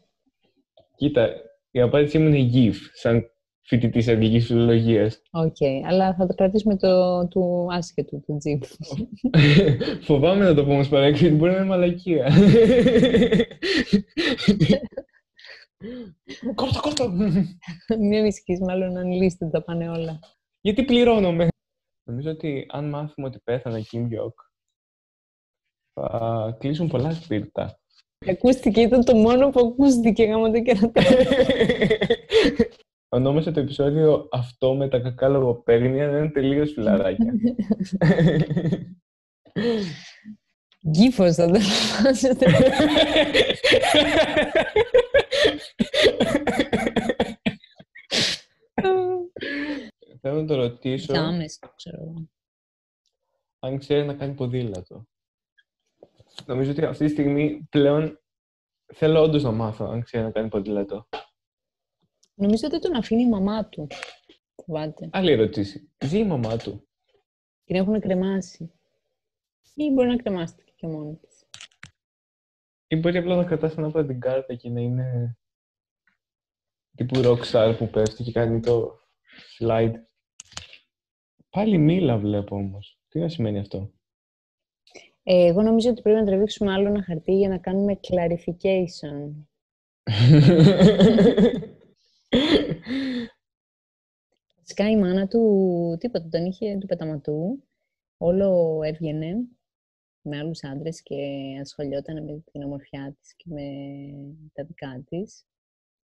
Κοίτα, 0.95 1.29
η 1.71 1.81
απάντησή 1.81 2.19
μου 2.19 2.27
είναι 2.27 2.37
γυφ, 2.37 2.77
σαν 2.93 3.31
φοιτητής 3.61 4.07
αγγλικής 4.07 4.45
φιλολογίας. 4.45 5.21
Οκ, 5.31 5.55
okay, 5.59 5.81
αλλά 5.89 6.15
θα 6.15 6.27
το 6.27 6.33
κρατήσουμε 6.33 6.77
το 6.77 7.27
του 7.27 7.67
άσχετου, 7.71 8.23
του 8.25 8.37
τζιπ. 8.37 8.63
Φοβάμαι 10.07 10.43
να 10.43 10.53
το 10.53 10.65
πω 10.65 10.71
όμως 10.71 10.89
παράξενο, 10.89 11.19
γιατί 11.19 11.35
μπορεί 11.35 11.51
να 11.51 11.57
είναι 11.57 11.67
μαλακία. 11.67 12.27
Κόρτα, 16.55 16.79
κόρτα! 16.79 17.09
Μην 17.99 18.23
μισχύεις, 18.23 18.59
μάλλον 18.59 18.97
αν 18.97 19.11
λύσετε 19.11 19.49
τα 19.49 19.63
πάνε 19.63 19.89
όλα. 19.89 20.19
Γιατί 20.61 20.85
πληρώνομαι; 20.85 21.47
Νομίζω 22.03 22.31
ότι 22.31 22.65
αν 22.69 22.89
μάθουμε 22.89 23.27
ότι 23.27 23.39
πέθανε 23.43 23.83
Kim 23.91 24.03
Jong, 24.03 24.33
θα 25.93 26.55
κλείσουν 26.59 26.87
πολλά 26.87 27.11
σπίρτα. 27.11 27.79
Ακούστηκε, 28.27 28.81
ήταν 28.81 29.03
το 29.03 29.15
μόνο 29.15 29.49
που 29.49 29.59
ακούστηκε 29.59 30.23
γάμο 30.23 30.51
το 30.51 30.61
κερατό. 30.61 31.01
Ονόμασε 33.09 33.51
το 33.51 33.59
επεισόδιο 33.59 34.27
αυτό 34.31 34.75
με 34.75 34.89
τα 34.89 34.99
κακά 34.99 35.27
λογοπαίγνια 35.27 36.07
να 36.07 36.17
είναι 36.17 36.29
τελείως 36.29 36.71
φιλαράκια. 36.71 37.33
Γκίφος 40.87 41.35
θα 41.35 41.45
το 41.45 41.51
ονομάσετε. 41.57 42.45
Θέλω 50.21 50.41
να 50.41 50.47
το 50.47 50.55
ρωτήσω. 50.55 51.13
Τζάμες, 51.13 51.59
ξέρω 51.75 52.01
εγώ. 52.01 52.29
Αν 53.59 53.77
ξέρεις 53.77 54.05
να 54.05 54.13
κάνει 54.13 54.33
ποδήλατο. 54.33 55.07
Νομίζω 56.45 56.71
ότι 56.71 56.85
αυτή 56.85 57.05
τη 57.05 57.11
στιγμή 57.11 57.67
πλέον 57.69 58.21
θέλω 58.93 59.21
όντως 59.21 59.43
να 59.43 59.51
μάθω 59.51 59.85
αν 59.85 60.03
ξέρει 60.03 60.23
να 60.23 60.31
κάνει 60.31 60.49
ποδήλατο. 60.49 61.07
Νομίζω 62.33 62.67
ότι 62.67 62.79
τον 62.79 62.95
αφήνει 62.95 63.21
η 63.21 63.29
μαμά 63.29 63.65
του. 63.65 63.87
Φοβάται. 64.55 65.09
Άλλη 65.11 65.31
ερώτηση. 65.31 65.91
Ζει 66.05 66.17
η 66.17 66.25
μαμά 66.25 66.57
του. 66.57 66.87
Την 67.63 67.75
έχουν 67.75 67.99
κρεμάσει. 67.99 68.73
Ή 69.73 69.91
μπορεί 69.91 70.07
να 70.07 70.15
κρεμάστηκε 70.15 70.68
και 70.79 70.87
μόνη 70.87 71.15
της. 71.15 71.45
Ή 72.87 72.95
μπορεί 72.95 73.17
απλά 73.17 73.35
να 73.35 73.43
κρατάσει 73.43 73.75
ένα 73.77 74.05
την 74.05 74.19
κάρτα 74.19 74.55
και 74.55 74.69
να 74.69 74.81
είναι 74.81 75.37
τύπου 76.95 77.21
rockstar 77.23 77.75
που 77.77 77.89
πέφτει 77.89 78.23
και 78.23 78.31
κάνει 78.31 78.59
το 78.59 78.99
slide. 79.59 79.93
Πάλι 81.49 81.77
μίλα 81.77 82.17
βλέπω 82.17 82.55
όμως. 82.55 82.99
Τι 83.07 83.19
να 83.19 83.29
σημαίνει 83.29 83.59
αυτό; 83.59 83.91
Ε, 85.23 85.45
εγώ 85.45 85.61
νομίζω 85.61 85.89
ότι 85.89 86.01
πρέπει 86.01 86.19
να 86.19 86.25
τραβήξουμε 86.25 86.73
άλλο 86.73 86.87
ένα 86.87 87.03
χαρτί 87.03 87.37
για 87.37 87.49
να 87.49 87.57
κάνουμε 87.57 87.99
clarification. 88.07 89.33
Φυσικά 94.61 94.89
η 94.89 94.97
μάνα 94.97 95.27
του, 95.27 95.95
τίποτα, 95.99 96.29
τον 96.29 96.45
είχε 96.45 96.77
του 96.77 96.87
πεταματού. 96.87 97.63
Όλο 98.17 98.79
έβγαινε 98.83 99.47
με 100.29 100.37
άλλους 100.37 100.63
άντρες 100.63 101.01
και 101.01 101.15
ασχολιόταν 101.61 102.23
με 102.23 102.43
την 102.51 102.63
ομορφιά 102.63 103.15
της 103.21 103.35
και 103.35 103.45
με 103.47 103.63
τα 104.53 104.63
δικά 104.63 105.03
της. 105.09 105.45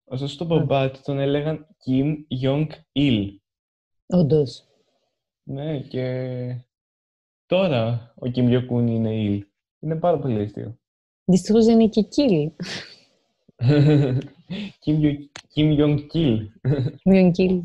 Ωστόσο 0.03 0.37
τον 0.37 0.47
μπαμπά 0.47 0.91
του 0.91 0.99
τον 1.03 1.19
έλεγαν 1.19 1.67
Kim 1.85 2.15
Jong-il. 2.43 3.35
Όντως. 4.05 4.67
Ναι, 5.43 5.79
και 5.79 6.03
Τώρα 7.53 8.13
ο 8.15 8.27
Κιμ 8.27 8.47
Γιονγκ 8.47 8.74
Ουν 8.74 8.87
είναι 8.87 9.15
ill. 9.15 9.45
Είναι 9.79 9.95
πάρα 9.95 10.19
πολύ 10.19 10.41
αστείο. 10.41 10.79
Δυστυχώς 11.25 11.65
δεν 11.65 11.79
είναι 11.79 11.89
και 11.89 12.01
kill. 12.01 12.51
Κιμ 15.49 15.71
Γιονγκ 15.71 16.07
Kill. 16.07 16.49
Κιμ 17.01 17.11
Γιονγκ 17.13 17.31
Kill. 17.31 17.61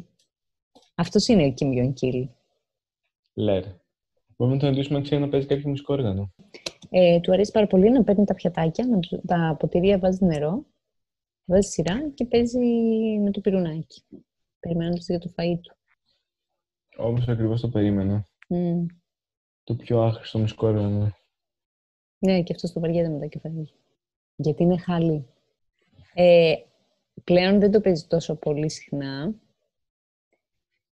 Αυτός 0.94 1.26
είναι 1.26 1.44
ο 1.44 1.52
Κιμ 1.52 1.72
Γιονγκ 1.72 1.92
Kill. 1.92 2.28
Λέρ. 3.34 3.64
Μπορούμε 4.38 4.56
να 4.56 4.62
τον 4.62 4.68
ρωτήσουμε 4.70 4.96
αν 4.98 5.04
ξέρει 5.04 5.20
να 5.20 5.28
παίζει 5.28 5.46
κάποιο 5.46 5.68
μουσικό 5.68 5.94
όργανο. 5.94 6.34
Ε, 6.90 7.20
του 7.20 7.32
αρέσει 7.32 7.52
πάρα 7.52 7.66
πολύ 7.66 7.90
να 7.90 8.04
παίρνει 8.04 8.24
τα 8.24 8.34
πιατάκια, 8.34 8.88
με 8.88 8.98
τα 9.26 9.56
ποτηρία 9.58 9.98
βάζει 9.98 10.24
νερό, 10.24 10.64
βάζει 11.44 11.68
σειρά 11.68 12.10
και 12.14 12.24
παίζει 12.24 12.58
με 13.22 13.30
το 13.30 13.40
πυρουνάκι. 13.40 14.02
Περιμένοντας 14.60 15.06
για 15.06 15.18
το 15.18 15.32
φαΐ 15.36 15.58
του. 15.62 15.76
Όπως 16.96 17.28
ακριβώς 17.28 17.60
το 17.60 17.68
περίμενα. 17.68 18.26
Mm 18.48 18.86
το 19.68 19.74
πιο 19.74 20.02
άχρηστο 20.02 20.38
μουσικό 20.38 20.66
όργανο. 20.66 21.12
Ναι, 22.18 22.42
και 22.42 22.52
αυτό 22.54 22.72
το 22.72 22.80
βαριέται 22.80 23.08
μετά 23.08 23.26
και 23.26 23.38
φεύγει. 23.38 23.72
Γιατί 24.36 24.62
είναι 24.62 24.78
χαλή. 24.78 25.26
Ε, 26.14 26.54
πλέον 27.24 27.60
δεν 27.60 27.70
το 27.70 27.80
παίζει 27.80 28.06
τόσο 28.06 28.34
πολύ 28.34 28.70
συχνά. 28.70 29.34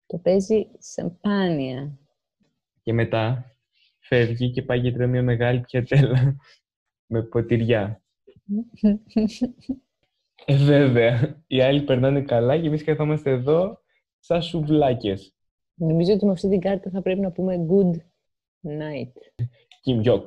Το 0.06 0.18
παίζει 0.18 0.66
σε 0.78 1.14
σπάνια. 1.16 1.98
Και 2.82 2.92
μετά 2.92 3.44
φεύγει 3.98 4.50
και 4.50 4.62
πάει 4.62 4.80
και 4.80 4.92
τρώει 4.92 5.06
μια 5.06 5.22
μεγάλη 5.22 5.60
πιατέλα 5.60 6.36
με 7.12 7.22
ποτηριά. 7.22 8.02
ε, 10.44 10.56
βέβαια. 10.56 11.42
Οι 11.46 11.60
άλλοι 11.60 11.82
περνάνε 11.82 12.22
καλά 12.22 12.58
και 12.58 12.66
εμείς 12.66 12.84
καθόμαστε 12.84 13.30
εδώ 13.30 13.78
σαν 14.18 14.42
σουβλάκες. 14.42 15.34
Νομίζω 15.74 16.12
ότι 16.12 16.24
με 16.24 16.32
αυτή 16.32 16.48
την 16.48 16.60
κάρτα 16.60 16.90
θα 16.90 17.02
πρέπει 17.02 17.20
να 17.20 17.30
πούμε 17.32 17.66
good 17.68 17.96
night. 18.68 19.12
Kim 19.84 20.04
Jong. 20.06 20.22